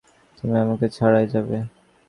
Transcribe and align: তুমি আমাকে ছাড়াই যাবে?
তুমি 0.37 0.55
আমাকে 0.63 0.85
ছাড়াই 0.95 1.25
যাবে? 1.33 1.57